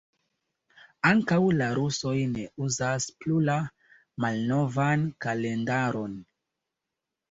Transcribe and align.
Ankaŭ 1.09 1.37
la 1.57 1.67
rusoj 1.81 2.15
ne 2.33 2.47
uzas 2.69 3.09
plu 3.21 3.45
la 3.53 3.61
malnovan 4.27 5.09
kalendaron. 5.29 6.23